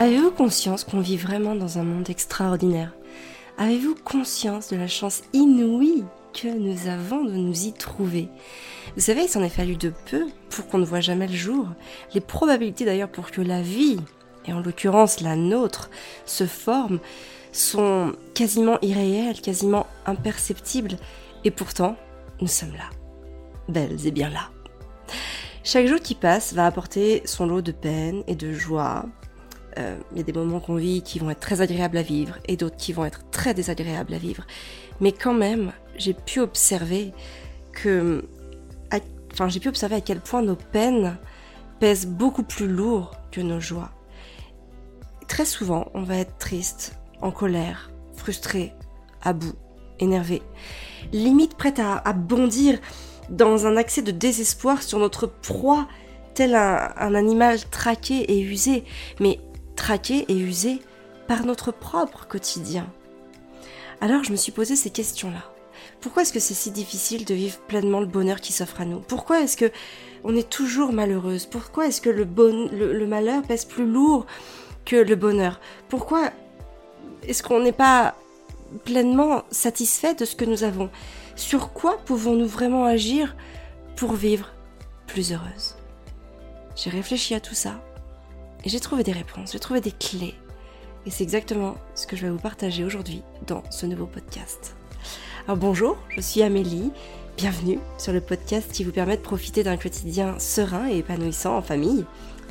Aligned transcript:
Avez-vous 0.00 0.30
conscience 0.30 0.84
qu'on 0.84 1.00
vit 1.00 1.16
vraiment 1.16 1.56
dans 1.56 1.78
un 1.78 1.82
monde 1.82 2.08
extraordinaire 2.08 2.92
Avez-vous 3.58 3.96
conscience 3.96 4.68
de 4.68 4.76
la 4.76 4.86
chance 4.86 5.22
inouïe 5.32 6.04
que 6.32 6.46
nous 6.46 6.86
avons 6.86 7.24
de 7.24 7.32
nous 7.32 7.64
y 7.64 7.72
trouver 7.72 8.28
Vous 8.94 9.02
savez, 9.02 9.22
il 9.22 9.28
s'en 9.28 9.42
est 9.42 9.48
fallu 9.48 9.74
de 9.74 9.92
peu 10.08 10.26
pour 10.50 10.68
qu'on 10.68 10.78
ne 10.78 10.84
voit 10.84 11.00
jamais 11.00 11.26
le 11.26 11.34
jour. 11.34 11.66
Les 12.14 12.20
probabilités 12.20 12.84
d'ailleurs 12.84 13.10
pour 13.10 13.32
que 13.32 13.40
la 13.40 13.60
vie, 13.60 13.98
et 14.46 14.52
en 14.52 14.60
l'occurrence 14.60 15.20
la 15.20 15.34
nôtre, 15.34 15.90
se 16.26 16.46
forme 16.46 17.00
sont 17.50 18.12
quasiment 18.34 18.78
irréelles, 18.82 19.40
quasiment 19.40 19.88
imperceptibles. 20.06 20.96
Et 21.42 21.50
pourtant, 21.50 21.96
nous 22.40 22.46
sommes 22.46 22.74
là. 22.74 22.88
Belles 23.68 24.06
et 24.06 24.12
bien 24.12 24.30
là. 24.30 24.50
Chaque 25.64 25.88
jour 25.88 25.98
qui 25.98 26.14
passe 26.14 26.52
va 26.52 26.66
apporter 26.66 27.22
son 27.24 27.46
lot 27.46 27.62
de 27.62 27.72
peine 27.72 28.22
et 28.28 28.36
de 28.36 28.52
joie, 28.52 29.04
euh, 29.78 29.96
il 30.12 30.18
y 30.18 30.20
a 30.20 30.24
des 30.24 30.32
moments 30.32 30.60
qu'on 30.60 30.74
vit 30.74 31.02
qui 31.02 31.18
vont 31.18 31.30
être 31.30 31.40
très 31.40 31.60
agréables 31.60 31.98
à 31.98 32.02
vivre 32.02 32.36
et 32.46 32.56
d'autres 32.56 32.76
qui 32.76 32.92
vont 32.92 33.04
être 33.04 33.30
très 33.30 33.54
désagréables 33.54 34.12
à 34.12 34.18
vivre. 34.18 34.44
Mais 35.00 35.12
quand 35.12 35.34
même, 35.34 35.72
j'ai 35.96 36.14
pu 36.14 36.40
observer 36.40 37.12
que, 37.72 38.24
enfin, 39.32 39.48
j'ai 39.48 39.60
pu 39.60 39.68
observer 39.68 39.96
à 39.96 40.00
quel 40.00 40.20
point 40.20 40.42
nos 40.42 40.56
peines 40.56 41.16
pèsent 41.78 42.06
beaucoup 42.06 42.42
plus 42.42 42.66
lourd 42.66 43.12
que 43.30 43.40
nos 43.40 43.60
joies. 43.60 43.90
Très 45.28 45.44
souvent, 45.44 45.88
on 45.94 46.02
va 46.02 46.16
être 46.16 46.38
triste, 46.38 46.98
en 47.20 47.30
colère, 47.30 47.92
frustré, 48.16 48.72
à 49.22 49.32
bout, 49.32 49.54
énervé, 50.00 50.42
limite 51.12 51.54
prête 51.54 51.78
à, 51.78 52.12
bondir 52.12 52.80
dans 53.30 53.66
un 53.66 53.76
accès 53.76 54.02
de 54.02 54.10
désespoir 54.10 54.82
sur 54.82 54.98
notre 54.98 55.26
proie, 55.26 55.86
tel 56.34 56.54
un, 56.54 56.92
un 56.96 57.14
animal 57.14 57.58
traqué 57.70 58.32
et 58.32 58.40
usé. 58.40 58.84
Mais 59.20 59.38
traqué 59.78 60.26
et 60.28 60.36
usé 60.36 60.82
par 61.28 61.46
notre 61.46 61.72
propre 61.72 62.26
quotidien. 62.26 62.86
Alors 64.00 64.24
je 64.24 64.32
me 64.32 64.36
suis 64.36 64.52
posé 64.52 64.76
ces 64.76 64.90
questions-là. 64.90 65.44
Pourquoi 66.00 66.22
est-ce 66.22 66.32
que 66.32 66.40
c'est 66.40 66.54
si 66.54 66.70
difficile 66.70 67.24
de 67.24 67.34
vivre 67.34 67.58
pleinement 67.60 68.00
le 68.00 68.06
bonheur 68.06 68.40
qui 68.40 68.52
s'offre 68.52 68.80
à 68.80 68.84
nous? 68.84 69.00
Pourquoi 69.00 69.40
est-ce 69.40 69.56
que 69.56 69.70
on 70.24 70.36
est 70.36 70.48
toujours 70.48 70.92
malheureuse? 70.92 71.46
Pourquoi 71.46 71.86
est-ce 71.86 72.00
que 72.00 72.10
le, 72.10 73.06
malheur 73.06 73.42
pèse 73.42 73.64
plus 73.64 73.86
lourd 73.86 74.26
que 74.84 74.96
le 74.96 75.16
bonheur? 75.16 75.60
Pourquoi 75.88 76.30
est-ce 77.26 77.42
qu'on 77.42 77.60
n'est 77.60 77.72
pas 77.72 78.16
pleinement 78.84 79.44
satisfait 79.50 80.14
de 80.14 80.24
ce 80.24 80.36
que 80.36 80.44
nous 80.44 80.64
avons? 80.64 80.90
Sur 81.36 81.72
quoi 81.72 81.98
pouvons-nous 82.04 82.48
vraiment 82.48 82.84
agir 82.84 83.36
pour 83.96 84.12
vivre 84.12 84.52
plus 85.06 85.32
heureuse? 85.32 85.76
J'ai 86.74 86.90
réfléchi 86.90 87.34
à 87.34 87.40
tout 87.40 87.54
ça 87.54 87.80
et 88.64 88.68
j'ai 88.68 88.80
trouvé 88.80 89.02
des 89.02 89.12
réponses, 89.12 89.52
j'ai 89.52 89.58
trouvé 89.58 89.80
des 89.80 89.92
clés. 89.92 90.34
Et 91.06 91.10
c'est 91.10 91.22
exactement 91.22 91.76
ce 91.94 92.06
que 92.06 92.16
je 92.16 92.22
vais 92.22 92.30
vous 92.30 92.38
partager 92.38 92.84
aujourd'hui 92.84 93.22
dans 93.46 93.62
ce 93.70 93.86
nouveau 93.86 94.06
podcast. 94.06 94.74
Alors 95.46 95.56
bonjour, 95.56 95.96
je 96.10 96.20
suis 96.20 96.42
Amélie. 96.42 96.90
Bienvenue 97.36 97.78
sur 97.98 98.12
le 98.12 98.20
podcast 98.20 98.70
qui 98.72 98.84
vous 98.84 98.90
permet 98.90 99.16
de 99.16 99.22
profiter 99.22 99.62
d'un 99.62 99.76
quotidien 99.76 100.38
serein 100.38 100.88
et 100.88 100.98
épanouissant 100.98 101.56
en 101.56 101.62
famille, 101.62 102.04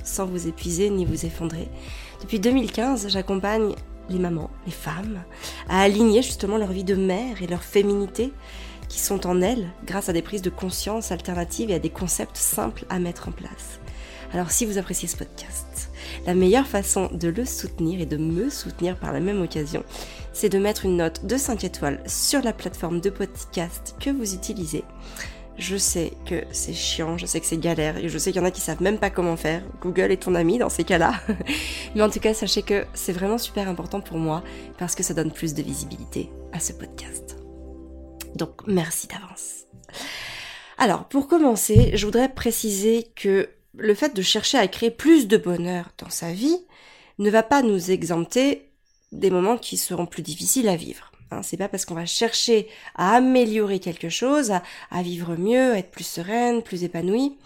sans 0.04 0.26
vous 0.26 0.48
épuiser 0.48 0.90
ni 0.90 1.06
vous 1.06 1.26
effondrer. 1.26 1.68
Depuis 2.22 2.40
2015, 2.40 3.10
j'accompagne 3.10 3.76
les 4.10 4.18
mamans, 4.18 4.50
les 4.66 4.72
femmes, 4.72 5.22
à 5.68 5.82
aligner 5.82 6.22
justement 6.22 6.58
leur 6.58 6.72
vie 6.72 6.86
de 6.86 6.96
mère 6.96 7.42
et 7.44 7.48
leur 7.48 7.64
féminité 7.64 8.32
qui 8.88 9.00
sont 9.00 9.28
en 9.28 9.42
elles 9.42 9.68
grâce 9.86 10.08
à 10.08 10.14
des 10.14 10.22
prises 10.22 10.42
de 10.42 10.50
conscience 10.50 11.12
alternatives 11.12 11.70
et 11.70 11.76
à 11.76 11.80
des 11.80 11.90
concepts 11.90 12.38
simples 12.38 12.86
à 12.90 13.00
mettre 13.00 13.28
en 13.28 13.32
place. 13.32 13.80
Alors 14.34 14.52
si 14.52 14.66
vous 14.66 14.78
appréciez 14.78 15.08
ce 15.08 15.18
podcast, 15.18 15.87
la 16.28 16.36
meilleure 16.36 16.68
façon 16.68 17.10
de 17.14 17.30
le 17.30 17.46
soutenir 17.46 18.02
et 18.02 18.06
de 18.06 18.18
me 18.18 18.50
soutenir 18.50 18.98
par 18.98 19.14
la 19.14 19.22
même 19.22 19.42
occasion, 19.42 19.84
c'est 20.34 20.50
de 20.50 20.60
mettre 20.60 20.84
une 20.84 20.98
note 20.98 21.26
de 21.26 21.38
5 21.38 21.64
étoiles 21.64 22.04
sur 22.06 22.42
la 22.42 22.52
plateforme 22.52 23.00
de 23.00 23.10
podcast 23.10 23.96
que 24.00 24.10
vous 24.10 24.36
utilisez. 24.36 24.84
Je 25.58 25.78
sais 25.78 26.12
que 26.26 26.44
c'est 26.52 26.74
chiant, 26.74 27.18
je 27.18 27.26
sais 27.26 27.40
que 27.40 27.46
c'est 27.46 27.58
galère, 27.58 27.98
et 27.98 28.10
je 28.10 28.18
sais 28.18 28.32
qu'il 28.32 28.42
y 28.42 28.44
en 28.44 28.48
a 28.48 28.52
qui 28.52 28.62
savent 28.62 28.84
même 28.84 29.00
pas 29.00 29.10
comment 29.10 29.38
faire. 29.38 29.64
Google 29.82 30.12
est 30.12 30.24
ton 30.24 30.36
ami 30.36 30.58
dans 30.60 30.70
ces 30.70 30.84
cas-là. 30.84 31.14
Mais 31.96 32.02
en 32.02 32.10
tout 32.10 32.20
cas, 32.20 32.34
sachez 32.34 32.62
que 32.62 32.86
c'est 32.94 33.14
vraiment 33.14 33.38
super 33.38 33.68
important 33.70 34.02
pour 34.02 34.18
moi 34.18 34.44
parce 34.78 34.96
que 34.96 35.04
ça 35.04 35.14
donne 35.14 35.32
plus 35.32 35.54
de 35.54 35.64
visibilité 35.64 36.30
à 36.52 36.60
ce 36.60 36.74
podcast. 36.74 37.38
Donc, 38.36 38.68
merci 38.68 39.08
d'avance. 39.08 39.66
Alors, 40.78 41.06
pour 41.06 41.28
commencer, 41.28 41.92
je 41.96 42.06
voudrais 42.06 42.30
préciser 42.30 43.10
que 43.16 43.50
le 43.78 43.94
fait 43.94 44.16
de 44.16 44.22
chercher 44.22 44.58
à 44.58 44.68
créer 44.68 44.92
plus 44.92 45.28
de 45.28 45.38
bonheur 45.38 45.92
dans 45.98 46.10
sa 46.10 46.32
vie 46.32 46.58
ne 47.20 47.30
va 47.30 47.44
pas 47.44 47.62
nous 47.62 47.92
exempter 47.92 48.70
des 49.12 49.30
moments 49.30 49.58
qui 49.58 49.78
seront 49.78 50.06
plus 50.06 50.24
difficiles 50.24 50.68
à 50.68 50.76
vivre. 50.76 51.12
Hein, 51.32 51.42
c'est 51.44 51.58
pas 51.58 51.68
parce 51.68 51.86
qu'on 51.86 51.96
va 51.96 52.06
chercher 52.06 52.68
à 52.96 53.16
améliorer 53.16 53.80
quelque 53.80 54.10
chose, 54.10 54.52
à, 54.92 55.02
vivre 55.02 55.36
mieux, 55.36 55.74
à 55.74 55.80
être 55.80 55.92
plus 55.92 56.06
sereine, 56.06 56.64
plus 56.64 56.84
épanouie, 56.84 57.38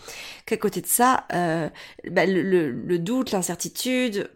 qu'à 0.45 0.57
côté 0.57 0.81
de 0.81 0.87
ça, 0.87 1.25
euh, 1.33 1.69
bah, 2.09 2.25
le, 2.25 2.97
doute, 2.99 3.31
l'incertitude, 3.31 4.29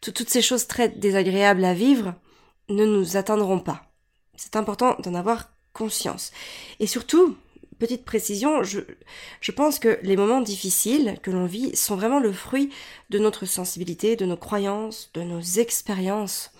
toutes 0.00 0.30
ces 0.30 0.42
choses 0.42 0.66
très 0.66 0.88
désagréables 0.88 1.64
à 1.64 1.74
vivre 1.74 2.14
ne 2.68 2.86
nous 2.86 3.16
atteindront 3.16 3.58
pas. 3.58 3.82
C'est 4.36 4.56
important 4.56 4.96
d'en 5.00 5.14
avoir 5.14 5.50
conscience. 5.74 6.32
Et 6.80 6.86
surtout, 6.86 7.36
petite 7.82 8.04
précision, 8.04 8.62
je, 8.62 9.50
pense 9.50 9.80
que 9.80 9.98
les 10.04 10.16
moments 10.16 10.40
difficiles 10.40 11.18
que 11.20 11.32
l'on 11.32 11.46
vit 11.46 11.74
sont 11.74 11.96
vraiment 11.96 12.20
le 12.20 12.32
fruit 12.32 12.70
de 13.10 13.18
notre 13.18 13.44
sensibilité, 13.44 14.14
de 14.14 14.24
nos 14.24 14.36
croyances, 14.36 15.10
de 15.14 15.22
nos 15.22 15.40
expériences. 15.40 16.52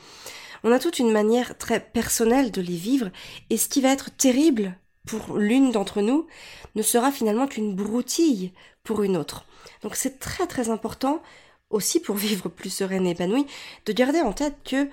On 0.65 0.73
a 0.73 0.81
toute 0.81 0.99
une 0.99 1.13
manière 1.13 1.57
très 1.59 1.79
personnelle 1.79 2.51
de 2.51 2.61
les 2.61 2.75
vivre, 2.75 3.11
et 3.51 3.57
ce 3.57 3.69
qui 3.69 3.81
va 3.81 3.93
être 3.93 4.11
terrible 4.11 4.77
pour 5.07 5.37
l'une 5.39 5.71
d'entre 5.71 6.01
nous 6.03 6.27
ne 6.75 6.83
sera 6.83 7.13
finalement 7.13 7.47
qu'une 7.47 7.77
broutille 7.77 8.51
pour 8.83 9.05
une 9.05 9.17
autre. 9.17 9.45
Donc 9.83 9.95
c'est 9.95 10.19
très 10.19 10.49
très 10.49 10.71
important 10.71 11.23
aussi 11.71 12.01
pour 12.01 12.17
vivre 12.29 12.49
plus 12.49 12.71
sereine 12.71 13.07
et 13.07 13.11
épanouie 13.11 13.47
de 13.87 13.93
garder 13.93 14.23
en 14.23 14.33
tête 14.33 14.57
que 14.65 14.89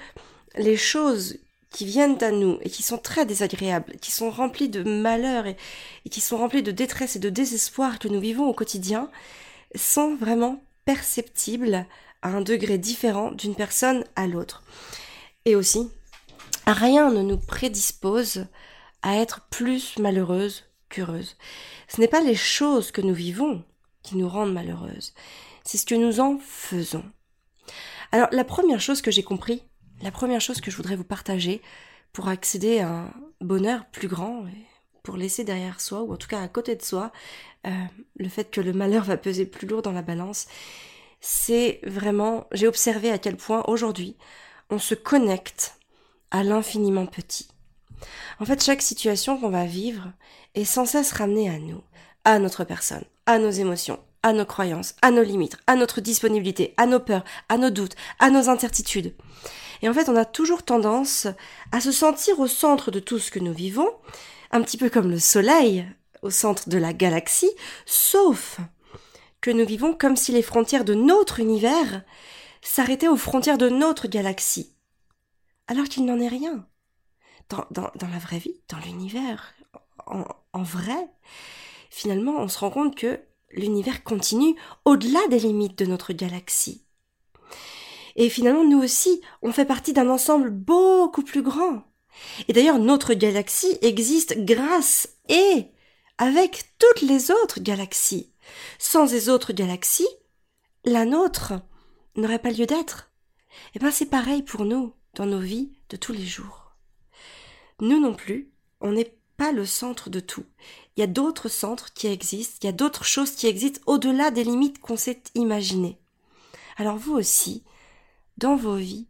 les 0.56 0.78
choses 0.78 1.40
qui 1.70 1.86
viennent 1.86 2.22
à 2.24 2.32
nous 2.32 2.58
et 2.62 2.70
qui 2.70 2.84
sont 2.84 2.98
très 2.98 3.26
désagréables, 3.26 3.96
qui 4.02 4.12
sont 4.12 4.32
remplis 4.32 4.70
de 4.70 4.84
malheur 4.84 5.46
et, 5.46 5.56
qui 6.10 6.22
sont 6.22 6.38
remplis 6.38 6.64
de 6.64 6.72
détresse 6.72 7.16
et 7.16 7.20
de 7.20 7.30
désespoir 7.30 8.00
que 8.00 8.08
nous 8.08 8.20
vivons 8.20 8.48
au 8.48 8.54
quotidien, 8.54 9.10
sont 9.76 10.16
vraiment 10.16 10.64
perceptibles 10.86 11.86
à 12.22 12.30
un 12.30 12.42
degré 12.42 12.78
différent 12.78 13.32
d'une 13.32 13.56
personne 13.56 14.04
à 14.16 14.28
l'autre. 14.28 14.64
Et 15.46 15.56
aussi, 15.56 15.90
rien 16.66 17.12
ne 17.12 17.22
nous 17.22 17.38
prédispose 17.38 18.48
à 19.02 19.18
être 19.18 19.48
plus 19.50 19.98
malheureuse 20.00 20.66
qu'heureuse. 20.90 21.38
Ce 21.88 22.02
n'est 22.02 22.08
pas 22.08 22.22
les 22.22 22.36
choses 22.36 22.92
que 22.92 23.02
nous 23.02 23.14
vivons 23.14 23.64
qui 24.02 24.18
nous 24.18 24.28
rendent 24.28 24.54
malheureuses, 24.54 25.14
c'est 25.64 25.78
ce 25.78 25.86
que 25.86 25.96
nous 25.96 26.20
en 26.20 26.40
faisons. 26.40 27.06
Alors 28.12 28.30
la 28.32 28.44
première 28.44 28.82
chose 28.82 29.02
que 29.02 29.12
j'ai 29.12 29.24
compris 29.24 29.62
la 30.02 30.12
première 30.12 30.42
chose 30.42 30.62
que 30.62 30.72
je 30.72 30.78
voudrais 30.78 30.96
vous 30.96 31.04
partager 31.04 31.62
pour 32.14 32.28
accéder 32.28 32.80
à 32.80 32.90
un 32.90 33.14
bonheur 33.42 33.86
plus 33.86 34.08
grand, 34.08 34.46
pour 35.04 35.18
laisser 35.18 35.44
derrière 35.44 35.82
soi, 35.82 36.04
ou 36.04 36.14
en 36.14 36.18
tout 36.18 36.28
cas 36.28 36.42
à 36.42 36.48
côté 36.48 36.76
de 36.76 36.82
soi, 36.82 37.12
euh, 37.68 37.72
le 38.16 38.30
fait 38.30 38.50
que 38.50 38.62
le 38.62 38.74
malheur 38.74 39.04
va 39.04 39.18
peser 39.18 39.46
plus 39.46 39.68
lourd 39.68 39.82
dans 39.82 39.92
la 39.92 40.02
balance, 40.02 40.48
c'est 41.22 41.80
vraiment, 41.84 42.48
j'ai 42.52 42.68
observé 42.68 43.12
à 43.12 43.18
quel 43.18 43.36
point 43.36 43.64
aujourd'hui 43.68 44.16
on 44.70 44.80
se 44.80 44.96
connecte 44.96 45.76
à 46.32 46.44
l'infiniment 46.44 47.06
petit. 47.06 47.48
En 48.40 48.46
fait, 48.46 48.64
chaque 48.64 48.82
situation 48.82 49.38
qu'on 49.38 49.50
va 49.50 49.66
vivre 49.66 50.14
est 50.56 50.66
sans 50.66 50.86
cesse 50.86 51.12
ramenée 51.12 51.50
à 51.50 51.60
nous, 51.60 51.82
à 52.24 52.40
notre 52.40 52.64
personne, 52.64 53.04
à 53.26 53.40
nos 53.40 53.50
émotions, 53.50 54.00
à 54.24 54.34
nos 54.34 54.46
croyances, 54.46 54.96
à 55.02 55.12
nos 55.12 55.24
limites, 55.24 55.58
à 55.68 55.76
notre 55.76 56.02
disponibilité, 56.02 56.74
à 56.78 56.86
nos 56.86 57.00
peurs, 57.00 57.26
à 57.50 57.58
nos 57.58 57.70
doutes, 57.70 57.96
à 58.20 58.30
nos 58.30 58.50
incertitudes. 58.50 59.14
Et 59.82 59.90
en 59.90 59.94
fait, 59.94 60.10
on 60.10 60.16
a 60.16 60.26
toujours 60.26 60.64
tendance 60.64 61.28
à 61.72 61.82
se 61.82 61.92
sentir 61.92 62.40
au 62.40 62.48
centre 62.48 62.92
de 62.92 63.00
tout 63.00 63.20
ce 63.20 63.32
que 63.32 63.40
nous 63.40 63.54
vivons, 63.54 63.90
un 64.52 64.62
petit 64.62 64.78
peu 64.78 64.90
comme 64.90 65.10
le 65.10 65.20
Soleil 65.20 65.88
au 66.22 66.30
centre 66.30 66.70
de 66.70 66.78
la 66.78 66.94
galaxie, 66.94 67.52
sauf 67.86 68.60
que 69.42 69.52
nous 69.52 69.66
vivons 69.66 69.94
comme 69.94 70.18
si 70.18 70.32
les 70.32 70.42
frontières 70.42 70.84
de 70.84 70.94
notre 70.94 71.40
univers 71.40 72.04
s'arrêtaient 72.62 73.08
aux 73.08 73.16
frontières 73.16 73.58
de 73.58 73.70
notre 73.70 74.08
galaxie. 74.08 74.76
Alors 75.68 75.86
qu'il 75.86 76.06
n'en 76.06 76.20
est 76.20 76.28
rien. 76.28 76.68
Dans, 77.50 77.92
la 78.00 78.20
vraie 78.20 78.38
vie, 78.38 78.62
dans 78.68 78.78
l'univers, 78.80 79.54
en 80.06 80.64
vrai, 80.64 81.10
finalement, 81.90 82.38
on 82.38 82.48
se 82.48 82.60
rend 82.60 82.70
compte 82.70 82.96
que 82.96 83.20
l'univers 83.52 84.04
continue 84.04 84.56
au-delà 84.86 85.20
des 85.30 85.40
limites 85.40 85.78
de 85.80 85.86
notre 85.86 86.14
galaxie. 86.14 86.86
Et 88.20 88.30
finalement, 88.30 88.66
nous 88.66 88.84
aussi, 88.84 89.22
on 89.42 89.54
fait 89.54 89.66
partie 89.66 89.94
d'un 89.94 90.10
ensemble 90.10 90.50
beaucoup 90.50 91.24
plus 91.24 91.42
grand. 91.42 91.84
Et 92.50 92.54
d'ailleurs, 92.54 92.78
notre 92.78 93.14
galaxie 93.14 93.78
existe 93.82 94.44
grâce 94.44 95.16
et 95.30 95.68
avec 96.18 96.66
toutes 96.78 97.02
les 97.02 97.32
autres 97.32 97.62
galaxies. 97.62 98.34
Sans 98.78 99.10
les 99.10 99.30
autres 99.30 99.54
galaxies, 99.54 100.10
la 100.84 101.06
nôtre 101.06 101.54
n'aurait 102.18 102.40
pas 102.40 102.52
lieu 102.52 102.66
d'être. 102.66 103.10
Eh 103.74 103.80
bien, 103.80 103.90
c'est 103.90 104.10
pareil 104.10 104.44
pour 104.44 104.66
nous, 104.66 104.94
dans 105.16 105.26
nos 105.26 105.40
vies 105.40 105.72
de 105.90 105.96
tous 105.96 106.12
les 106.12 106.26
jours. 106.26 106.76
Nous 107.80 108.02
non 108.02 108.14
plus, 108.14 108.52
on 108.82 108.92
n'est 108.92 109.16
pas 109.38 109.54
le 109.54 109.66
centre 109.66 110.10
de 110.10 110.20
tout. 110.20 110.44
Il 110.98 111.00
y 111.00 111.04
a 111.04 111.08
d'autres 111.08 111.48
centres 111.48 111.94
qui 111.94 112.08
existent, 112.08 112.58
il 112.64 112.66
y 112.66 112.70
a 112.70 112.74
d'autres 112.74 113.06
choses 113.06 113.32
qui 113.32 113.48
existent 113.48 113.80
au-delà 113.86 114.30
des 114.30 114.44
limites 114.44 114.80
qu'on 114.80 114.98
s'est 114.98 115.24
imaginées. 115.36 116.02
Alors 116.76 116.98
vous 116.98 117.14
aussi, 117.14 117.64
dans 118.40 118.56
vos 118.56 118.76
vies, 118.76 119.08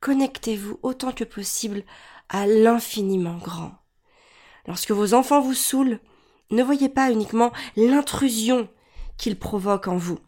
connectez-vous 0.00 0.78
autant 0.82 1.12
que 1.12 1.24
possible 1.24 1.82
à 2.28 2.46
l'infiniment 2.46 3.38
grand. 3.38 3.72
Lorsque 4.66 4.92
vos 4.92 5.14
enfants 5.14 5.40
vous 5.40 5.54
saoulent, 5.54 6.00
ne 6.50 6.62
voyez 6.62 6.88
pas 6.88 7.10
uniquement 7.10 7.52
l'intrusion 7.76 8.68
qu'ils 9.16 9.38
provoquent 9.38 9.88
en 9.88 9.96
vous. 9.96 10.18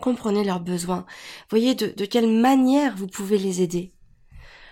Comprenez 0.00 0.44
leurs 0.44 0.60
besoins. 0.60 1.06
Voyez 1.50 1.74
de, 1.74 2.04
quelle 2.04 2.28
manière 2.28 2.96
vous 2.96 3.06
pouvez 3.06 3.38
les 3.38 3.62
aider. 3.62 3.92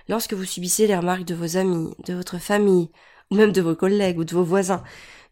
Lorsque 0.09 0.35
vous 0.35 0.45
subissez 0.45 0.87
les 0.87 0.97
remarques 0.97 1.25
de 1.25 1.35
vos 1.35 1.56
amis, 1.56 1.95
de 2.06 2.15
votre 2.15 2.39
famille, 2.39 2.91
ou 3.31 3.37
même 3.37 3.53
de 3.53 3.62
vos 3.62 3.75
collègues 3.75 4.19
ou 4.19 4.25
de 4.25 4.35
vos 4.35 4.45
voisins, 4.45 4.83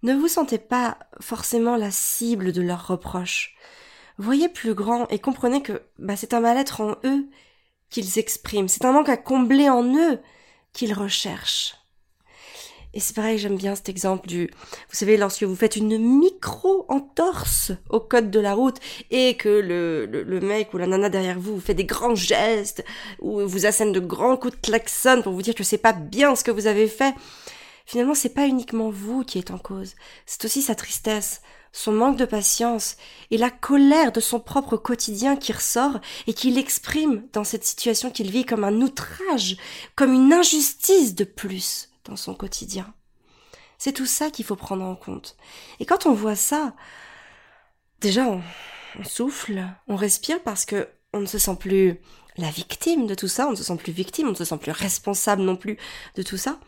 ne 0.02 0.14
vous 0.14 0.28
sentez 0.28 0.58
pas 0.58 0.98
forcément 1.20 1.76
la 1.76 1.90
cible 1.90 2.52
de 2.52 2.62
leurs 2.62 2.86
reproches. 2.86 3.54
Voyez 4.18 4.48
plus 4.48 4.74
grand 4.74 5.06
et 5.08 5.18
comprenez 5.18 5.62
que 5.62 5.82
bah, 5.98 6.16
c'est 6.16 6.34
un 6.34 6.40
mal-être 6.40 6.80
en 6.80 6.96
eux 7.04 7.28
qu'ils 7.92 8.18
expriment, 8.18 8.68
c'est 8.68 8.84
un 8.84 8.92
manque 8.92 9.08
à 9.08 9.16
combler 9.16 9.68
en 9.68 9.84
eux 9.84 10.18
qu'ils 10.72 10.94
recherchent. 10.94 11.76
Et 12.94 13.00
c'est 13.00 13.16
pareil, 13.16 13.38
j'aime 13.38 13.56
bien 13.56 13.74
cet 13.74 13.88
exemple 13.88 14.28
du, 14.28 14.50
vous 14.50 14.96
savez, 14.96 15.16
lorsque 15.16 15.44
vous 15.44 15.56
faites 15.56 15.76
une 15.76 15.96
micro 15.96 16.84
entorse 16.88 17.72
au 17.88 18.00
code 18.00 18.30
de 18.30 18.40
la 18.40 18.52
route 18.52 18.76
et 19.10 19.36
que 19.36 19.48
le, 19.48 20.04
le, 20.04 20.40
mec 20.40 20.74
ou 20.74 20.78
la 20.78 20.86
nana 20.86 21.08
derrière 21.08 21.38
vous 21.38 21.58
fait 21.58 21.72
des 21.72 21.86
grands 21.86 22.14
gestes 22.14 22.84
ou 23.20 23.40
vous 23.46 23.64
assène 23.64 23.92
de 23.92 24.00
grands 24.00 24.36
coups 24.36 24.56
de 24.56 24.60
klaxon 24.60 25.22
pour 25.22 25.32
vous 25.32 25.40
dire 25.40 25.54
que 25.54 25.64
c'est 25.64 25.78
pas 25.78 25.94
bien 25.94 26.36
ce 26.36 26.44
que 26.44 26.50
vous 26.50 26.66
avez 26.66 26.86
fait, 26.86 27.14
finalement 27.86 28.14
c'est 28.14 28.34
pas 28.34 28.46
uniquement 28.46 28.90
vous 28.90 29.24
qui 29.24 29.38
êtes 29.38 29.52
en 29.52 29.58
cause, 29.58 29.94
c'est 30.26 30.44
aussi 30.44 30.60
sa 30.60 30.74
tristesse, 30.74 31.40
son 31.72 31.92
manque 31.92 32.18
de 32.18 32.26
patience 32.26 32.96
et 33.30 33.38
la 33.38 33.50
colère 33.50 34.12
de 34.12 34.20
son 34.20 34.38
propre 34.40 34.76
quotidien 34.76 35.36
qui 35.36 35.52
ressort 35.52 36.00
et 36.26 36.34
qu'il 36.34 36.58
exprime 36.58 37.26
dans 37.32 37.44
cette 37.44 37.64
situation 37.64 38.10
qu'il 38.10 38.30
vit 38.30 38.44
comme 38.44 38.64
un 38.64 38.80
outrage, 38.82 39.56
comme 39.96 40.12
une 40.12 40.32
injustice 40.32 41.14
de 41.14 41.24
plus 41.24 41.88
dans 42.04 42.16
son 42.16 42.34
quotidien. 42.34 42.92
C'est 43.78 43.92
tout 43.92 44.06
ça 44.06 44.30
qu'il 44.30 44.44
faut 44.44 44.54
prendre 44.54 44.84
en 44.84 44.94
compte. 44.94 45.36
Et 45.80 45.86
quand 45.86 46.06
on 46.06 46.12
voit 46.12 46.36
ça, 46.36 46.74
déjà 48.00 48.26
on, 48.26 48.42
souffle, 49.04 49.64
on 49.88 49.96
respire 49.96 50.42
parce 50.42 50.64
que 50.64 50.88
on 51.14 51.20
ne 51.20 51.26
se 51.26 51.38
sent 51.38 51.56
plus 51.58 51.98
la 52.36 52.50
victime 52.50 53.06
de 53.06 53.14
tout 53.14 53.28
ça, 53.28 53.48
on 53.48 53.50
ne 53.50 53.56
se 53.56 53.64
sent 53.64 53.76
plus 53.76 53.92
victime, 53.92 54.28
on 54.28 54.32
ne 54.32 54.36
se 54.36 54.44
sent 54.44 54.58
plus 54.58 54.72
responsable 54.72 55.42
non 55.42 55.56
plus 55.56 55.78
de 56.14 56.22
tout 56.22 56.36
ça. 56.36 56.60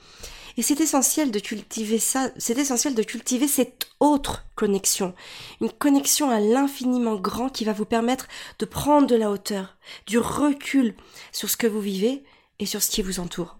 Et 0.57 0.63
c'est 0.63 0.81
essentiel 0.81 1.31
de 1.31 1.39
cultiver 1.41 1.99
ça, 1.99 2.31
c'est 2.37 2.59
essentiel 2.59 2.95
de 2.95 3.03
cultiver 3.03 3.49
cette 3.49 3.89
autre 3.99 4.47
connexion, 4.55 5.15
une 5.61 5.73
connexion 5.73 6.31
à 6.31 6.39
l'infiniment 6.39 7.17
grand 7.17 7.49
qui 7.49 7.65
va 7.65 7.73
vous 7.73 7.85
permettre 7.85 8.29
de 8.59 8.65
prendre 8.65 9.07
de 9.07 9.17
la 9.17 9.31
hauteur, 9.31 9.77
du 10.07 10.19
recul 10.19 10.95
sur 11.33 11.51
ce 11.51 11.57
que 11.57 11.67
vous 11.67 11.81
vivez 11.81 12.23
et 12.61 12.67
sur 12.67 12.83
ce 12.83 12.91
qui 12.91 13.03
vous 13.03 13.19
entoure. 13.19 13.59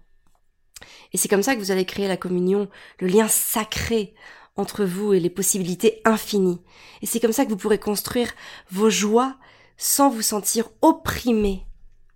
Et 1.11 1.17
c'est 1.17 1.27
comme 1.27 1.43
ça 1.43 1.55
que 1.55 1.59
vous 1.59 1.71
allez 1.71 1.85
créer 1.85 2.07
la 2.07 2.17
communion, 2.17 2.69
le 2.99 3.07
lien 3.07 3.27
sacré 3.27 4.13
entre 4.55 4.85
vous 4.85 5.13
et 5.13 5.19
les 5.19 5.29
possibilités 5.29 6.01
infinies. 6.05 6.61
Et 7.01 7.05
c'est 7.05 7.19
comme 7.19 7.33
ça 7.33 7.45
que 7.45 7.49
vous 7.49 7.57
pourrez 7.57 7.79
construire 7.79 8.33
vos 8.71 8.89
joies 8.89 9.35
sans 9.77 10.09
vous 10.09 10.21
sentir 10.21 10.69
opprimé 10.81 11.65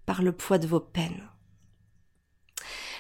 par 0.06 0.22
le 0.22 0.32
poids 0.32 0.58
de 0.58 0.68
vos 0.68 0.80
peines. 0.80 1.30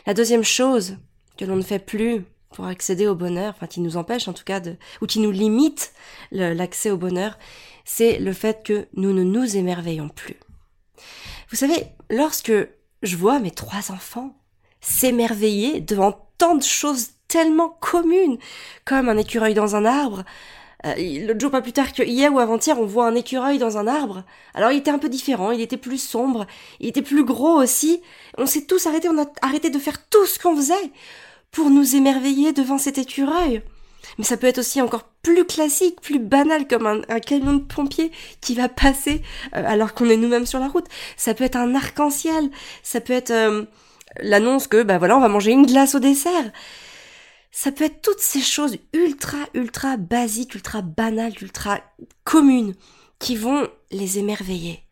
La 0.06 0.14
deuxième 0.14 0.44
chose 0.44 0.98
que 1.40 1.46
l'on 1.46 1.56
ne 1.56 1.62
fait 1.62 1.80
plus 1.80 2.26
pour 2.50 2.66
accéder 2.66 3.08
au 3.08 3.16
bonheur, 3.16 3.54
enfin 3.56 3.68
qui 3.68 3.80
nous 3.80 3.96
empêche 3.96 4.28
en 4.28 4.34
tout 4.34 4.44
cas 4.44 4.60
de, 4.60 4.76
ou 5.02 5.06
qui 5.06 5.20
nous 5.20 5.32
limite 5.32 5.94
l'accès 6.32 6.92
au 6.92 6.98
bonheur, 6.98 7.38
c'est 7.86 8.20
le 8.20 8.34
fait 8.34 8.62
que 8.64 8.88
nous 8.94 9.14
ne 9.14 9.24
nous 9.24 9.56
émerveillons 9.56 10.10
plus. 10.10 10.36
Vous 11.50 11.56
savez, 11.56 11.86
lorsque 12.10 12.52
je 13.04 13.16
vois 13.16 13.40
mes 13.40 13.52
trois 13.52 13.92
enfants 13.92 14.36
s'émerveiller 14.82 15.80
devant 15.80 16.30
tant 16.38 16.56
de 16.56 16.64
choses 16.64 17.12
tellement 17.30 17.70
communes, 17.70 18.38
comme 18.84 19.08
un 19.08 19.18
écureuil 19.18 19.54
dans 19.54 19.76
un 19.76 19.86
arbre. 19.86 20.24
Euh, 20.86 20.96
L'autre 21.28 21.40
jour, 21.40 21.52
pas 21.52 21.62
plus 21.62 21.74
tard 21.74 21.94
que 21.94 22.04
hier 22.04 22.34
ou 22.34 22.40
avant-hier, 22.40 22.80
on 22.80 22.86
voit 22.86 23.08
un 23.08 23.16
écureuil 23.16 23.60
dans 23.60 23.78
un 23.78 23.88
arbre. 23.88 24.24
Alors 24.54 24.72
il 24.72 24.80
était 24.80 24.92
un 24.92 25.00
peu 25.00 25.10
différent, 25.10 25.52
il 25.52 25.62
était 25.62 25.78
plus 25.78 26.02
sombre, 26.02 26.48
il 26.80 26.90
était 26.90 27.02
plus 27.02 27.24
gros 27.24 27.62
aussi. 27.62 28.02
On 28.38 28.46
s'est 28.46 28.66
tous 28.66 28.88
arrêtés, 28.88 29.10
on 29.10 29.22
a 29.22 29.26
arrêté 29.42 29.70
de 29.70 29.80
faire 29.80 30.08
tout 30.10 30.26
ce 30.26 30.40
qu'on 30.40 30.56
faisait 30.56 30.92
pour 31.51 31.69
nous 31.69 31.96
émerveiller 31.96 32.54
devant 32.54 32.78
cet 32.78 32.98
écureuil. 32.98 33.62
Mais 34.18 34.24
ça 34.24 34.38
peut 34.38 34.48
être 34.48 34.60
aussi 34.60 34.81
encore 34.81 35.04
plus 35.22 35.46
classique, 35.46 36.01
plus 36.01 36.19
banal, 36.19 36.68
comme 36.68 36.88
un, 36.88 37.19
camion 37.19 37.54
de 37.54 37.63
pompier 37.63 38.12
qui 38.42 38.56
va 38.56 38.69
passer 38.69 39.22
euh, 39.56 39.63
alors 39.66 39.94
qu'on 39.94 40.10
est 40.10 40.18
nous-mêmes 40.18 40.46
sur 40.46 40.60
la 40.60 40.68
route. 40.68 40.88
Ça 41.18 41.34
peut 41.34 41.44
être 41.44 41.57
un 41.57 41.75
arc-en-ciel, 41.75 42.50
ça 42.84 43.01
peut 43.01 43.13
être... 43.13 43.31
Euh, 43.31 43.66
l'annonce 44.18 44.68
que, 44.68 44.84
bah 44.84 44.98
voilà, 44.98 45.18
on 45.18 45.22
va 45.22 45.28
manger 45.28 45.51
une 45.51 45.66
glace 45.66 45.96
au 45.96 46.00
dessert. 46.00 46.51
Ça 47.52 47.72
peut 47.72 47.86
être 47.86 48.02
toutes 48.02 48.19
ces 48.19 48.42
choses 48.42 48.78
ultra, 48.94 49.38
ultra 49.54 49.98
basiques, 49.98 50.56
ultra 50.56 50.81
banales, 50.81 51.34
ultra 51.42 51.81
communes, 52.24 52.75
qui 53.19 53.36
vont 53.36 53.68
les 53.92 54.18
émerveiller. 54.18 54.84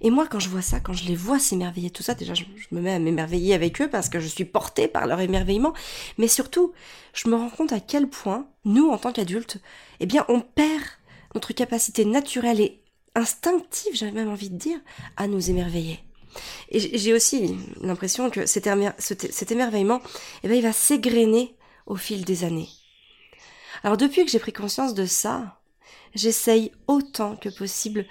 Et 0.00 0.10
moi, 0.10 0.26
quand 0.26 0.38
je 0.38 0.48
vois 0.48 0.62
ça, 0.62 0.80
quand 0.80 0.92
je 0.92 1.04
les 1.04 1.14
vois 1.14 1.38
s'émerveiller, 1.38 1.90
tout 1.90 2.02
ça, 2.02 2.14
déjà, 2.14 2.34
je, 2.34 2.44
me 2.72 2.80
mets 2.80 2.94
à 2.94 2.98
m'émerveiller 2.98 3.54
avec 3.54 3.80
eux 3.82 3.90
parce 3.90 4.08
que 4.08 4.20
je 4.20 4.26
suis 4.26 4.44
portée 4.44 4.88
par 4.88 5.06
leur 5.06 5.20
émerveillement. 5.20 5.74
Mais 6.16 6.28
surtout, 6.28 6.72
je 7.12 7.28
me 7.28 7.36
rends 7.36 7.50
compte 7.50 7.72
à 7.72 7.80
quel 7.80 8.08
point, 8.08 8.48
nous, 8.64 8.88
en 8.88 8.98
tant 8.98 9.12
qu'adultes, 9.12 9.58
eh 10.00 10.06
bien, 10.06 10.24
on 10.28 10.40
perd 10.40 10.82
notre 11.34 11.52
capacité 11.52 12.04
naturelle 12.04 12.60
et 12.60 12.80
instinctive, 13.14 13.94
j'avais 13.94 14.12
même 14.12 14.30
envie 14.30 14.50
de 14.50 14.56
dire, 14.56 14.78
à 15.16 15.26
nous 15.26 15.50
émerveiller. 15.50 16.00
Et 16.70 16.98
j'ai 16.98 17.12
aussi 17.12 17.56
l'impression 17.80 18.30
que 18.30 18.46
cet, 18.46 18.66
émerveillement, 19.50 20.00
eh 20.42 20.48
ben, 20.48 20.56
il 20.56 20.62
va 20.62 20.72
s'égrener 20.72 21.56
au 21.86 21.96
fil 21.96 22.24
des 22.24 22.44
années. 22.44 22.68
Alors 23.82 23.96
depuis 23.96 24.24
que 24.24 24.30
j'ai 24.30 24.38
pris 24.38 24.52
conscience 24.52 24.94
de 24.94 25.06
ça, 25.06 25.60
j'essaye 26.14 26.72
autant 26.86 27.36
que 27.36 27.48
possible 27.48 28.06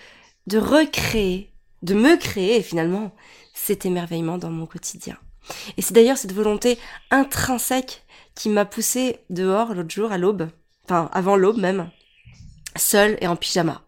de 0.47 0.57
recréer, 0.57 1.53
de 1.81 1.93
me 1.93 2.17
créer 2.17 2.61
finalement 2.61 3.13
cet 3.53 3.85
émerveillement 3.85 4.37
dans 4.37 4.49
mon 4.49 4.65
quotidien. 4.65 5.17
Et 5.77 5.81
c'est 5.81 5.93
d'ailleurs 5.93 6.17
cette 6.17 6.33
volonté 6.33 6.77
intrinsèque 7.11 8.03
qui 8.35 8.49
m'a 8.49 8.65
poussé 8.65 9.19
dehors 9.29 9.73
l'autre 9.73 9.89
jour 9.89 10.11
à 10.11 10.17
l'aube, 10.17 10.49
enfin 10.85 11.09
avant 11.13 11.35
l'aube 11.35 11.57
même, 11.57 11.89
seule 12.75 13.17
et 13.21 13.27
en 13.27 13.35
pyjama. 13.35 13.81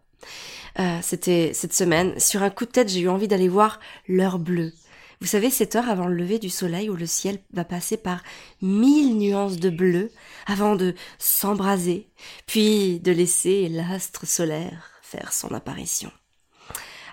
Euh, 0.78 0.98
c'était 1.02 1.52
cette 1.54 1.74
semaine. 1.74 2.18
Sur 2.18 2.42
un 2.42 2.50
coup 2.50 2.64
de 2.64 2.70
tête, 2.70 2.88
j'ai 2.88 3.00
eu 3.00 3.08
envie 3.08 3.28
d'aller 3.28 3.48
voir 3.48 3.78
l'heure 4.08 4.38
bleue. 4.38 4.72
Vous 5.20 5.28
savez, 5.28 5.50
cette 5.50 5.76
heure 5.76 5.88
avant 5.88 6.06
le 6.06 6.16
lever 6.16 6.38
du 6.38 6.50
soleil 6.50 6.90
où 6.90 6.96
le 6.96 7.06
ciel 7.06 7.38
va 7.52 7.64
passer 7.64 7.96
par 7.96 8.22
mille 8.60 9.16
nuances 9.16 9.58
de 9.58 9.70
bleu 9.70 10.10
avant 10.46 10.74
de 10.74 10.94
s'embraser, 11.18 12.08
puis 12.46 12.98
de 12.98 13.12
laisser 13.12 13.68
l'astre 13.68 14.26
solaire 14.26 14.90
faire 15.02 15.32
son 15.32 15.54
apparition. 15.54 16.10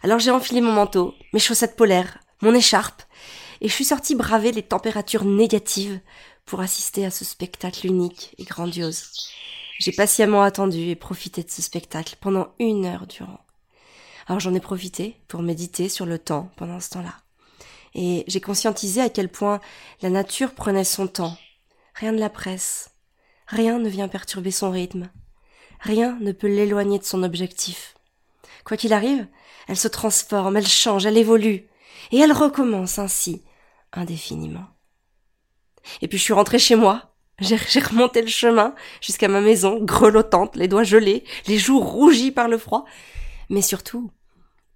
Alors 0.02 0.20
j'ai 0.20 0.32
enfilé 0.32 0.62
mon 0.62 0.72
manteau, 0.72 1.14
mes 1.34 1.40
chaussettes 1.40 1.76
polaires, 1.76 2.20
mon 2.42 2.54
écharpe, 2.54 3.02
et 3.62 3.68
je 3.68 3.74
suis 3.74 3.86
sortie 3.86 4.16
braver 4.16 4.52
les 4.52 4.64
températures 4.64 5.26
négatives 5.26 6.00
pour 6.46 6.62
assister 6.62 7.06
à 7.06 7.12
ce 7.12 7.26
spectacle 7.26 7.86
unique 7.86 8.34
et 8.38 8.46
grandiose. 8.46 9.12
J'ai 9.80 9.92
patiemment 9.92 10.42
attendu 10.42 10.90
et 10.90 10.96
profité 10.96 11.44
de 11.44 11.50
ce 11.50 11.62
spectacle 11.62 12.16
pendant 12.20 12.54
une 12.60 12.86
heure 12.86 13.08
durant. 13.08 13.40
Alors 14.28 14.40
j'en 14.40 14.54
ai 14.54 14.60
profité 14.60 15.18
pour 15.28 15.42
méditer 15.42 15.90
sur 15.90 16.06
le 16.06 16.20
temps 16.20 16.50
pendant 16.56 16.80
ce 16.80 16.92
temps-là. 16.92 17.16
Et 17.96 18.24
j'ai 18.28 18.42
conscientisé 18.42 19.02
à 19.02 19.10
quel 19.10 19.30
point 19.30 19.60
la 20.02 20.10
nature 20.10 20.54
prenait 20.54 20.84
son 20.84 21.08
temps. 21.08 21.38
Rien 21.96 22.12
ne 22.12 22.20
la 22.20 22.30
presse. 22.30 22.92
Rien 23.48 23.80
ne 23.80 23.90
vient 23.90 24.08
perturber 24.08 24.52
son 24.52 24.70
rythme. 24.70 25.10
Rien 25.82 26.18
ne 26.22 26.32
peut 26.32 26.48
l'éloigner 26.48 27.00
de 27.00 27.04
son 27.04 27.24
objectif. 27.24 27.96
Quoi 28.64 28.78
qu'il 28.78 28.94
arrive, 28.94 29.28
elle 29.70 29.78
se 29.78 29.88
transforme, 29.88 30.58
elle 30.58 30.68
change, 30.68 31.06
elle 31.06 31.18
évolue. 31.18 31.68
Et 32.12 32.18
elle 32.18 32.32
recommence 32.32 32.98
ainsi, 32.98 33.44
indéfiniment. 33.94 34.66
Et 36.02 36.08
puis 36.08 36.18
je 36.18 36.24
suis 36.24 36.34
rentrée 36.34 36.58
chez 36.58 36.76
moi. 36.76 37.14
J'ai 37.40 37.80
remonté 37.80 38.24
le 38.24 38.28
chemin 38.28 38.74
jusqu'à 39.00 39.28
ma 39.28 39.42
maison, 39.42 39.80
grelottante, 39.80 40.56
les 40.56 40.68
doigts 40.68 40.84
gelés, 40.84 41.24
les 41.46 41.60
joues 41.60 41.80
rougies 41.80 42.32
par 42.32 42.48
le 42.48 42.58
froid. 42.58 42.84
Mais 43.50 43.62
surtout, 43.62 44.12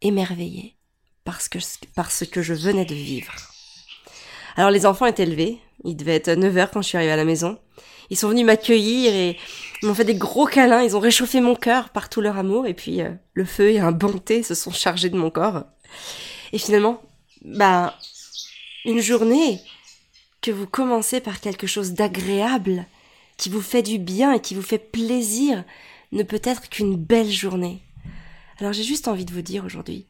émerveillée 0.02 0.78
parce 1.24 1.50
que, 1.50 1.58
parce 1.96 2.24
que 2.28 2.44
je 2.44 2.54
venais 2.54 2.86
de 2.86 2.94
vivre. 2.94 3.34
Alors 4.56 4.70
les 4.70 4.86
enfants 4.86 5.08
étaient 5.08 5.26
levés, 5.26 5.60
il 5.84 5.96
devait 5.96 6.16
être 6.16 6.32
9 6.32 6.56
heures 6.58 6.72
quand 6.72 6.84
je 6.84 6.90
suis 6.90 6.98
arrivée 6.98 7.14
à 7.14 7.18
la 7.18 7.26
maison. 7.26 7.58
Ils 8.14 8.16
sont 8.16 8.30
venus 8.30 8.46
m'accueillir 8.46 9.12
et 9.16 9.38
m'ont 9.82 9.96
fait 9.96 10.06
des 10.06 10.14
gros 10.14 10.46
câlins, 10.46 10.84
ils 10.84 10.96
ont 10.96 11.00
réchauffé 11.00 11.42
mon 11.42 11.56
cœur 11.56 11.90
par 11.90 12.10
tout 12.10 12.22
leur 12.22 12.38
amour 12.38 12.68
et 12.68 12.76
puis 12.76 13.02
euh, 13.02 13.10
le 13.34 13.44
feu 13.44 13.72
et 13.72 13.80
un 13.80 13.92
bon 13.92 14.20
thé 14.20 14.44
se 14.44 14.54
sont 14.54 14.70
chargés 14.70 15.10
de 15.10 15.18
mon 15.18 15.32
corps. 15.32 15.64
Et 16.52 16.60
finalement, 16.60 17.02
bah, 17.44 17.98
une 18.86 19.00
journée 19.00 19.60
que 20.44 20.52
vous 20.52 20.68
commencez 20.68 21.22
par 21.22 21.40
quelque 21.40 21.66
chose 21.66 21.94
d'agréable, 21.94 22.86
qui 23.38 23.50
vous 23.50 23.62
fait 23.62 23.82
du 23.82 23.98
bien 23.98 24.34
et 24.34 24.42
qui 24.42 24.54
vous 24.54 24.62
fait 24.62 24.78
plaisir, 24.78 25.64
ne 26.12 26.22
peut 26.22 26.42
être 26.44 26.70
qu'une 26.70 26.96
belle 26.96 27.32
journée. 27.32 27.82
Alors 28.60 28.74
j'ai 28.74 28.84
juste 28.84 29.08
envie 29.08 29.26
de 29.26 29.34
vous 29.34 29.42
dire 29.42 29.66
aujourd'hui, 29.66 30.06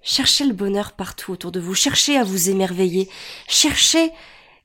cherchez 0.00 0.46
le 0.46 0.54
bonheur 0.54 0.92
partout 0.92 1.32
autour 1.32 1.52
de 1.52 1.60
vous, 1.60 1.74
cherchez 1.74 2.16
à 2.16 2.24
vous 2.24 2.48
émerveiller, 2.48 3.10
cherchez 3.46 4.10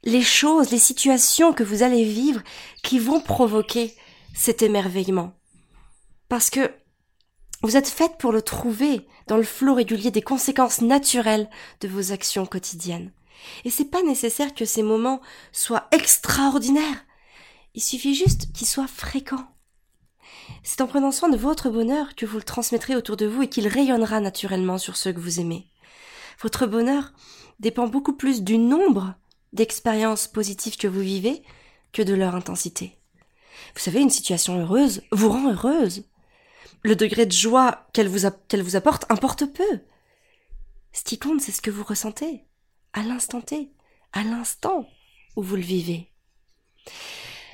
les 0.08 0.24
choses, 0.24 0.72
les 0.72 0.80
situations 0.80 1.52
que 1.52 1.66
vous 1.66 1.84
allez 1.84 2.06
vivre 2.06 2.42
qui 2.82 2.98
vont 2.98 3.20
provoquer 3.20 3.94
cet 4.34 4.62
émerveillement. 4.62 5.34
Parce 6.30 6.50
que 6.50 6.72
vous 7.62 7.76
êtes 7.76 7.90
faite 7.90 8.18
pour 8.18 8.32
le 8.32 8.42
trouver 8.42 9.06
dans 9.28 9.36
le 9.36 9.44
flot 9.44 9.74
régulier 9.74 10.10
des 10.10 10.22
conséquences 10.22 10.80
naturelles 10.80 11.50
de 11.82 11.90
vos 11.90 12.14
actions 12.14 12.46
quotidiennes. 12.46 13.12
Et 13.66 13.70
c'est 13.70 13.92
pas 13.92 14.02
nécessaire 14.02 14.54
que 14.54 14.64
ces 14.64 14.82
moments 14.82 15.20
soient 15.52 15.90
extraordinaires. 15.92 17.06
Il 17.74 17.82
suffit 17.84 18.16
juste 18.16 18.54
qu'ils 18.54 18.68
soient 18.68 18.88
fréquents. 18.88 19.50
C'est 20.64 20.80
en 20.80 20.88
prenant 20.88 21.12
soin 21.12 21.28
de 21.28 21.38
votre 21.38 21.70
bonheur 21.70 22.16
que 22.16 22.26
vous 22.26 22.38
le 22.38 22.44
transmettrez 22.44 22.96
autour 22.96 23.18
de 23.18 23.26
vous 23.26 23.42
et 23.42 23.50
qu'il 23.50 23.68
rayonnera 23.68 24.22
naturellement 24.22 24.78
sur 24.78 24.96
ceux 24.96 25.12
que 25.12 25.20
vous 25.20 25.42
aimez. 25.42 25.70
Votre 26.42 26.66
bonheur 26.66 27.12
dépend 27.60 27.88
beaucoup 27.88 28.14
plus 28.14 28.42
du 28.42 28.58
nombre 28.58 29.14
d'expériences 29.54 30.28
positives 30.28 30.78
que 30.78 30.88
vous 30.88 31.02
vivez 31.02 31.44
que 31.94 32.02
de 32.02 32.14
leur 32.14 32.36
intensité. 32.36 32.98
Vous 33.74 33.82
savez, 33.82 34.02
une 34.02 34.10
situation 34.10 34.60
heureuse 34.60 35.02
vous 35.12 35.30
rend 35.30 35.52
heureuse. 35.52 36.06
Le 36.84 36.96
degré 36.96 37.26
de 37.26 37.32
joie 37.32 37.88
qu'elle 37.94 38.08
vous, 38.08 38.26
apporte 38.26 39.06
importe 39.10 39.46
peu. 39.46 39.82
Ce 40.94 41.04
qui 41.04 41.18
compte, 41.18 41.42
c'est 41.42 41.52
ce 41.52 41.62
que 41.62 41.72
vous 41.72 41.84
ressentez, 41.84 42.46
à 42.94 43.04
l'instant 43.04 43.42
T, 43.42 43.72
à 44.14 44.24
l'instant 44.24 44.88
où 45.36 45.44
vous 45.44 45.56
le 45.56 45.62
vivez. 45.62 46.12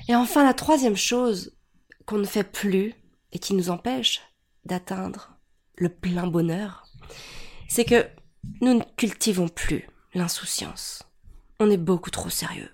Et 0.08 0.14
enfin, 0.14 0.44
la 0.44 0.54
troisième 0.54 0.96
chose 0.96 1.56
qu'on 2.06 2.18
ne 2.18 2.24
fait 2.24 2.44
plus 2.44 2.94
et 3.32 3.38
qui 3.38 3.54
nous 3.54 3.70
empêche 3.70 4.22
d'atteindre 4.64 5.36
le 5.76 5.88
plein 5.88 6.26
bonheur, 6.26 6.86
c'est 7.68 7.84
que 7.84 8.06
nous 8.60 8.74
ne 8.74 8.84
cultivons 8.96 9.48
plus 9.48 9.88
l'insouciance. 10.14 11.02
On 11.60 11.70
est 11.70 11.76
beaucoup 11.76 12.10
trop 12.10 12.30
sérieux. 12.30 12.70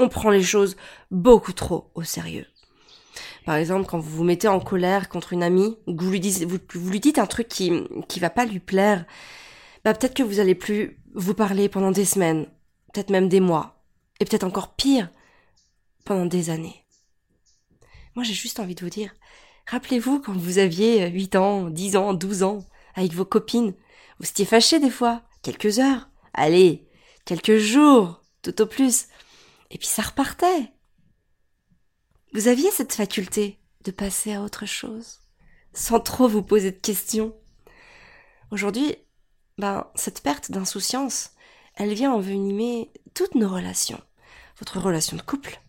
On 0.00 0.08
prend 0.08 0.30
les 0.30 0.42
choses 0.42 0.76
beaucoup 1.10 1.52
trop 1.52 1.90
au 1.94 2.02
sérieux. 2.02 2.46
Par 3.44 3.56
exemple, 3.56 3.86
quand 3.86 3.98
vous 3.98 4.16
vous 4.16 4.24
mettez 4.24 4.48
en 4.48 4.60
colère 4.60 5.08
contre 5.08 5.32
une 5.32 5.42
amie, 5.42 5.76
ou 5.86 5.94
que 5.94 6.02
vous 6.02 6.10
lui, 6.10 7.00
dites, 7.00 7.18
un 7.18 7.26
truc 7.26 7.48
qui, 7.48 7.72
qui 8.08 8.18
va 8.18 8.30
pas 8.30 8.46
lui 8.46 8.60
plaire, 8.60 9.04
bah 9.84 9.92
peut-être 9.92 10.14
que 10.14 10.22
vous 10.22 10.40
allez 10.40 10.54
plus 10.54 10.98
vous 11.14 11.34
parler 11.34 11.68
pendant 11.68 11.90
des 11.90 12.06
semaines, 12.06 12.46
peut-être 12.92 13.10
même 13.10 13.28
des 13.28 13.40
mois, 13.40 13.84
et 14.18 14.24
peut-être 14.24 14.44
encore 14.44 14.74
pire, 14.74 15.10
pendant 16.04 16.26
des 16.26 16.50
années. 16.50 16.84
Moi, 18.14 18.24
j'ai 18.24 18.34
juste 18.34 18.60
envie 18.60 18.74
de 18.74 18.84
vous 18.84 18.90
dire, 18.90 19.12
rappelez-vous 19.70 20.20
quand 20.20 20.36
vous 20.36 20.58
aviez 20.58 21.08
8 21.08 21.36
ans, 21.36 21.68
10 21.68 21.96
ans, 21.96 22.14
12 22.14 22.42
ans, 22.42 22.64
avec 22.94 23.12
vos 23.12 23.24
copines, 23.24 23.74
vous 24.18 24.28
étiez 24.28 24.44
fâchés 24.44 24.80
des 24.80 24.90
fois, 24.90 25.22
quelques 25.42 25.78
heures, 25.78 26.08
allez, 26.32 26.86
quelques 27.24 27.56
jours, 27.56 28.22
tout 28.42 28.60
au 28.62 28.66
plus, 28.66 29.06
et 29.70 29.78
puis 29.78 29.86
ça 29.86 30.02
repartait. 30.02 30.72
Vous 32.32 32.48
aviez 32.48 32.70
cette 32.70 32.94
faculté 32.94 33.58
de 33.84 33.90
passer 33.90 34.34
à 34.34 34.42
autre 34.42 34.66
chose, 34.66 35.20
sans 35.72 36.00
trop 36.00 36.28
vous 36.28 36.42
poser 36.42 36.72
de 36.72 36.80
questions. 36.80 37.36
Aujourd'hui, 38.50 38.96
ben, 39.58 39.86
cette 39.94 40.22
perte 40.22 40.50
d'insouciance, 40.50 41.30
elle 41.74 41.94
vient 41.94 42.12
envenimer 42.12 42.92
toutes 43.14 43.34
nos 43.34 43.48
relations. 43.48 44.00
Votre 44.58 44.80
relation 44.80 45.16
de 45.16 45.22
couple, 45.22 45.60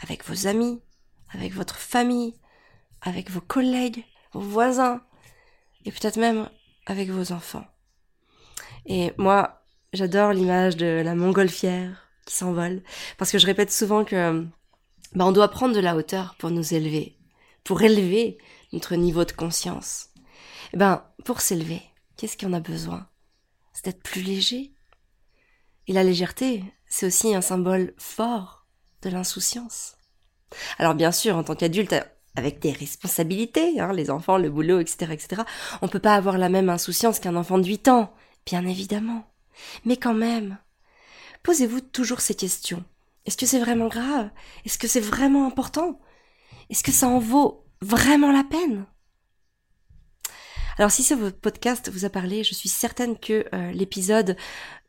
avec 0.00 0.24
vos 0.24 0.46
amis, 0.46 0.80
avec 1.30 1.52
votre 1.52 1.76
famille, 1.76 2.34
avec 3.00 3.30
vos 3.30 3.40
collègues, 3.40 4.04
vos 4.32 4.40
voisins, 4.40 5.02
et 5.84 5.92
peut-être 5.92 6.16
même 6.16 6.48
avec 6.86 7.08
vos 7.10 7.32
enfants. 7.32 7.66
Et 8.86 9.12
moi, 9.16 9.59
j'adore 9.92 10.32
l'image 10.32 10.76
de 10.76 11.02
la 11.04 11.14
montgolfière 11.14 12.08
qui 12.26 12.34
s'envole, 12.34 12.82
parce 13.18 13.32
que 13.32 13.38
je 13.38 13.46
répète 13.46 13.72
souvent 13.72 14.04
que 14.04 14.44
bah, 15.14 15.26
on 15.26 15.32
doit 15.32 15.48
prendre 15.48 15.74
de 15.74 15.80
la 15.80 15.96
hauteur 15.96 16.36
pour 16.38 16.50
nous 16.50 16.74
élever, 16.74 17.16
pour 17.64 17.82
élever 17.82 18.38
notre 18.72 18.94
niveau 18.94 19.24
de 19.24 19.32
conscience. 19.32 20.08
Eh 20.72 20.76
ben, 20.76 21.04
pour 21.24 21.40
s'élever, 21.40 21.82
qu'est-ce 22.16 22.36
qu'on 22.36 22.52
a 22.52 22.60
besoin? 22.60 23.08
C'est 23.72 23.86
d'être 23.86 24.02
plus 24.02 24.22
léger. 24.22 24.72
Et 25.86 25.92
la 25.92 26.04
légèreté, 26.04 26.62
c'est 26.86 27.06
aussi 27.06 27.34
un 27.34 27.40
symbole 27.40 27.94
fort 27.98 28.66
de 29.02 29.10
l'insouciance. 29.10 29.96
Alors 30.78 30.94
bien 30.94 31.12
sûr, 31.12 31.36
en 31.36 31.42
tant 31.42 31.56
qu'adulte, 31.56 31.94
avec 32.36 32.60
des 32.60 32.72
responsabilités, 32.72 33.80
hein, 33.80 33.92
les 33.92 34.10
enfants, 34.10 34.38
le 34.38 34.50
boulot, 34.50 34.78
etc., 34.78 35.12
etc., 35.12 35.42
on 35.82 35.88
peut 35.88 35.98
pas 35.98 36.14
avoir 36.14 36.38
la 36.38 36.48
même 36.48 36.68
insouciance 36.68 37.18
qu'un 37.18 37.36
enfant 37.36 37.58
de 37.58 37.66
8 37.66 37.88
ans, 37.88 38.14
bien 38.46 38.64
évidemment. 38.66 39.29
Mais 39.84 39.96
quand 39.96 40.14
même, 40.14 40.58
posez-vous 41.42 41.80
toujours 41.80 42.20
ces 42.20 42.34
questions. 42.34 42.84
Est-ce 43.26 43.36
que 43.36 43.46
c'est 43.46 43.60
vraiment 43.60 43.88
grave? 43.88 44.30
Est-ce 44.64 44.78
que 44.78 44.88
c'est 44.88 45.00
vraiment 45.00 45.46
important? 45.46 46.00
Est-ce 46.70 46.82
que 46.82 46.92
ça 46.92 47.08
en 47.08 47.18
vaut 47.18 47.64
vraiment 47.80 48.32
la 48.32 48.44
peine? 48.44 48.86
Alors 50.78 50.90
si 50.90 51.02
ce 51.02 51.14
podcast 51.28 51.90
vous 51.92 52.06
a 52.06 52.10
parlé, 52.10 52.42
je 52.42 52.54
suis 52.54 52.70
certaine 52.70 53.18
que 53.18 53.44
euh, 53.52 53.70
l'épisode 53.72 54.36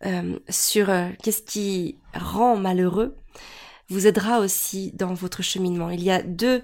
euh, 0.05 0.39
sur 0.47 0.89
euh, 0.89 1.09
qu'est-ce 1.21 1.41
qui 1.41 1.97
rend 2.13 2.55
malheureux 2.55 3.17
vous 3.93 4.07
aidera 4.07 4.39
aussi 4.39 4.91
dans 4.93 5.13
votre 5.13 5.41
cheminement. 5.41 5.89
Il 5.89 6.03
y 6.03 6.11
a 6.11 6.21
deux 6.21 6.63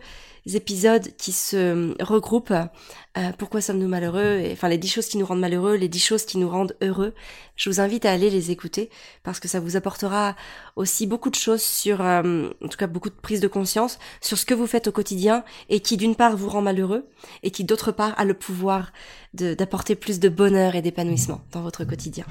épisodes 0.55 1.09
qui 1.17 1.31
se 1.31 2.01
regroupent. 2.01 2.51
Euh, 2.51 3.31
pourquoi 3.37 3.61
sommes-nous 3.61 3.87
malheureux 3.87 4.39
et, 4.39 4.51
Enfin, 4.53 4.69
les 4.69 4.77
dix 4.77 4.87
choses 4.87 5.07
qui 5.07 5.17
nous 5.17 5.25
rendent 5.25 5.39
malheureux, 5.39 5.75
les 5.75 5.89
dix 5.89 5.99
choses 5.99 6.25
qui 6.25 6.37
nous 6.37 6.49
rendent 6.49 6.75
heureux. 6.81 7.13
Je 7.55 7.69
vous 7.69 7.79
invite 7.79 8.05
à 8.05 8.11
aller 8.11 8.29
les 8.29 8.51
écouter 8.51 8.89
parce 9.23 9.39
que 9.39 9.47
ça 9.47 9.59
vous 9.59 9.75
apportera 9.75 10.35
aussi 10.75 11.07
beaucoup 11.07 11.29
de 11.29 11.35
choses 11.35 11.61
sur, 11.61 12.01
euh, 12.01 12.49
en 12.63 12.67
tout 12.67 12.77
cas 12.77 12.87
beaucoup 12.87 13.09
de 13.09 13.15
prise 13.15 13.41
de 13.41 13.47
conscience 13.47 13.99
sur 14.21 14.37
ce 14.37 14.45
que 14.45 14.53
vous 14.53 14.67
faites 14.67 14.87
au 14.87 14.91
quotidien 14.91 15.43
et 15.69 15.79
qui 15.79 15.97
d'une 15.97 16.15
part 16.15 16.37
vous 16.37 16.49
rend 16.49 16.61
malheureux 16.61 17.07
et 17.43 17.51
qui 17.51 17.63
d'autre 17.63 17.91
part 17.91 18.13
a 18.17 18.25
le 18.25 18.33
pouvoir 18.33 18.91
d'apporter 19.33 19.95
plus 19.95 20.19
de 20.19 20.29
bonheur 20.29 20.75
et 20.75 20.81
d'épanouissement 20.81 21.41
dans 21.51 21.61
votre 21.61 21.83
quotidien. 21.83 22.25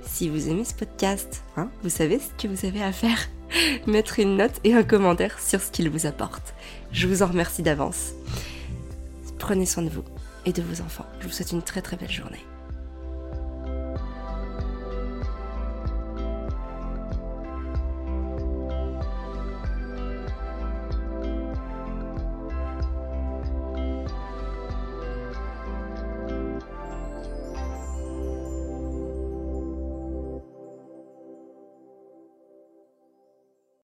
si 0.08 0.28
vous 0.28 0.48
aimez 0.48 0.64
ce 0.64 0.74
podcast, 0.74 1.44
hein, 1.56 1.68
vous 1.82 1.90
savez 1.90 2.18
ce 2.18 2.42
que 2.42 2.48
vous 2.48 2.66
avez 2.66 2.82
à 2.82 2.92
faire. 2.92 3.28
Mettre 3.86 4.18
une 4.18 4.36
note 4.36 4.58
et 4.64 4.74
un 4.74 4.82
commentaire 4.82 5.38
sur 5.38 5.60
ce 5.60 5.70
qu'il 5.70 5.90
vous 5.90 6.06
apporte. 6.06 6.54
Je 6.90 7.06
vous 7.06 7.22
en 7.22 7.26
remercie 7.26 7.62
d'avance. 7.62 8.12
Prenez 9.38 9.66
soin 9.66 9.84
de 9.84 9.90
vous 9.90 10.04
et 10.44 10.52
de 10.52 10.62
vos 10.62 10.82
enfants. 10.82 11.06
Je 11.20 11.26
vous 11.26 11.32
souhaite 11.32 11.52
une 11.52 11.62
très 11.62 11.82
très 11.82 11.96
belle 11.96 12.10
journée. 12.10 12.44